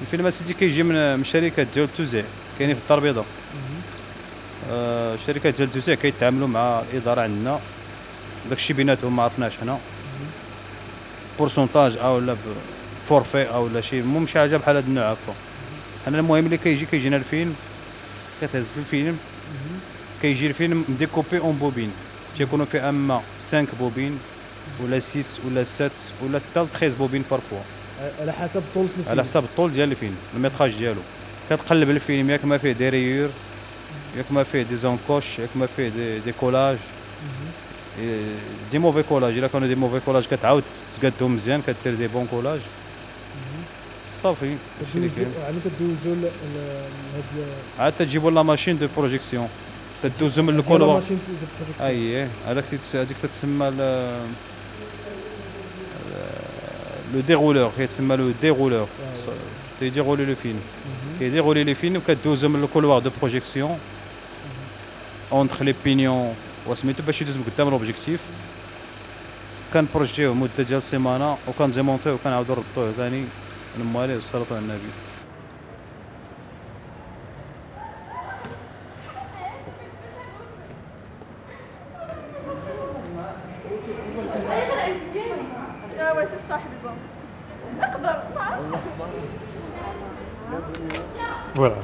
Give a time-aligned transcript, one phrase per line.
[0.00, 2.24] الفيلم c'était كيجي من شركة ديال التوزيع
[2.60, 3.24] كاينين في الدار البيضاء
[4.70, 7.60] آه شركة ديال التوزيع كيتعاملوا مع الاداره عندنا.
[8.50, 9.78] داكشي بيناتهم ما عرفناش حنا.
[11.38, 12.36] pourcentage أو لا
[13.08, 15.34] forfait أو لا شي المهم شي حاجة بحال هاد النوع هكا.
[16.06, 17.54] حنا المهم اللي كيجي كيجينا الفيلم
[18.42, 19.18] كتهز الفيلم.
[20.22, 21.92] كيجي الفيلم découpé en bobines.
[22.36, 24.18] تيكونوا فيه أما 5 bobines
[24.84, 25.90] ولا 6 ولا 7
[26.22, 27.58] ولا حتى 13 bobines parfois
[28.20, 29.08] على حسب طولة الفيلم.
[29.08, 31.00] على حساب الطول ديال الفيلم ال métrage ديالو.
[31.50, 33.28] كتقلب الفيلم ياك ما فيه des rayures
[34.16, 36.76] ياك ما فيه des encoches ياك ما فيه des, des collages
[38.00, 38.20] et،
[38.72, 40.62] des mauvais collages إلا كانوا des mauvais collages كتعاود
[41.00, 42.60] تقادهم مزيان كدير des bons collages
[44.22, 44.46] صافي
[44.94, 46.22] يعني كدوزو ل-
[46.54, 47.46] لهاد
[47.78, 49.48] عاد تجيبوا la machine de projection
[50.02, 51.88] تدوزو من ال- ال couloir machine ديال ال projection.
[51.88, 52.64] أييه هذاك
[52.94, 53.70] هذيك تتسمى
[57.13, 59.33] ل لو ديرولور كيتسمى لو ديرولور آه.
[59.79, 60.53] تيديرولي لو فيلم
[60.85, 61.19] مهم.
[61.19, 63.79] كيديرولي لي فيلم وكدوزو من الكولوار دو بروجيكسيون
[65.31, 66.35] اونتر لي بينيون
[66.67, 68.19] وسميتو باش يدوز من قدام لوبجيكتيف
[69.73, 73.23] كنبروجيوه مده ديال سيمانه وكنديمونطيو وكنعاودو نربطوه ثاني
[73.79, 74.89] نمواليه والصلاة على النبي
[91.54, 91.76] Voilà.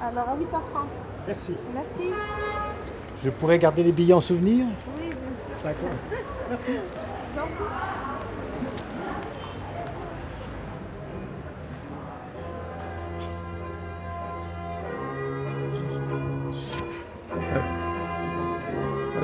[0.00, 1.00] Alors à 8h30.
[1.26, 1.54] Merci.
[1.74, 2.02] Merci.
[3.24, 4.66] Je pourrais garder les billets en souvenir?
[4.96, 5.50] Oui, bien sûr.
[5.64, 5.88] D'accord.
[6.50, 6.72] Merci.
[7.32, 7.38] Vous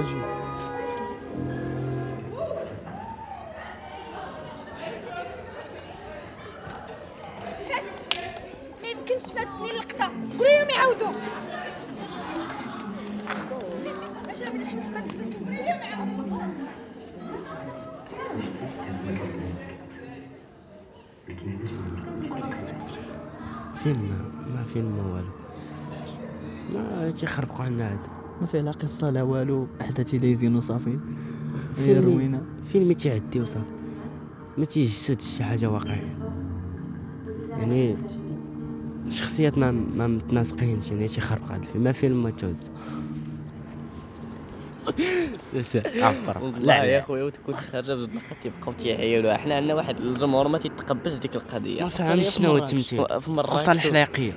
[0.00, 0.33] en
[9.14, 11.12] ما يمكنش فاتني اللقطه قولوا لهم يعاودوا.
[23.82, 25.30] فيلم ما فيلم ما والو.
[26.72, 27.98] ما تيخربقوا عنا عاد
[28.40, 29.66] ما فيه لا قصة لا والو.
[29.80, 30.98] احداث دايزين وصافي.
[31.76, 32.42] هي روينة.
[32.66, 33.66] فيلم تيعدي وصافي؟
[34.58, 36.18] ما تيجسدش شي حاجة واقعية.
[37.50, 37.96] يعني
[39.10, 41.84] شخصيات ما ما متناسقينش يعني هذا الفيلم.
[41.84, 42.70] ما فيلم ما توز
[45.86, 46.42] عبر.
[46.42, 51.36] والله يا خويا وتكون خارجة بزاف تيبقاو تيعيروا حنا عندنا واحد الجمهور ما تيتقبلش ديك
[51.36, 51.82] القضية.
[51.82, 54.32] ما فهمش شنو التمثيل؟ في مراكش الحلاقيه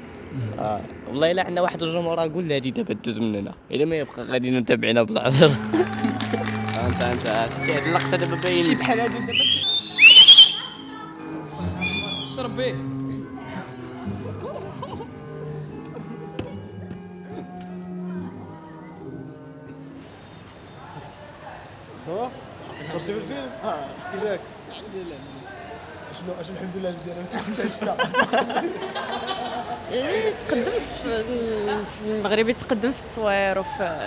[0.59, 0.81] آه.
[1.07, 5.03] والله إلا عندنا واحد الجمهور قول هادي دابا دوز مننا إلا ما يبقى غادي نتابعنا
[5.03, 5.51] بزعزر
[6.88, 9.34] انت انت شتي هاد اللقطة دابا باين شي بحال هادي دابا؟
[12.35, 12.59] شرب
[22.92, 24.40] خرجتي في الفيلم؟ آه كي جاك؟
[24.70, 25.16] الحمد لله
[26.20, 27.98] شنو شنو الحمد لله مزيان أنا كنت عشتها
[29.92, 30.72] يعني تقدم
[31.04, 31.24] في
[31.86, 33.97] في المغربي تقدم في التصوير وفي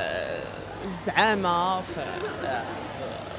[0.85, 2.01] الزعامة وفي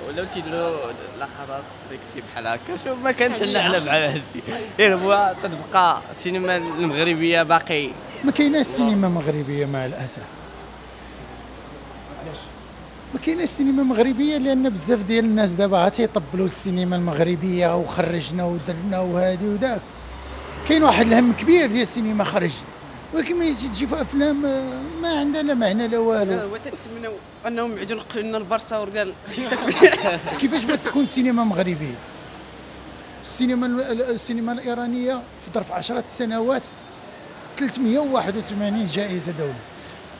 [0.07, 0.77] ولاو تيديروا
[1.19, 4.39] لقطات سيكسي بحال هكا شوف ما كانش حنا بحال هادشي
[4.79, 7.89] غير هو تتبقى السينما المغربية باقي.
[8.23, 10.23] ما كايناش سينما مغربية مع الأسف.
[13.13, 19.47] ما كايناش سينما مغربية لأن بزاف ديال الناس دابا تيطبلوا السينما المغربية وخرجنا ودرنا وهادي
[19.47, 19.81] وذاك
[20.69, 22.51] كاين واحد الهم كبير ديال السينما خرج.
[23.13, 26.53] ولكن ملي تجي في أفلام آه، ما عندها لا معنى لا والو.
[26.53, 27.13] وتتمنوا
[27.47, 29.13] أنهم ينقلوا لنا البرصا ورجال
[30.39, 31.95] كيفاش بغات تكون سينما مغربية؟
[33.21, 36.65] السينما ال- السينما الإيرانية في ظرف عشرة سنوات
[37.57, 39.53] 381 جائزة دولية.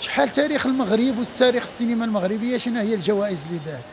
[0.02, 3.84] شحال تاريخ المغرب وتاريخ السينما المغربية؟ شنو هي الجوائز اللي دات